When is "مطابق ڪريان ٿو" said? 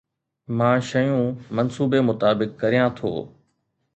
2.09-3.11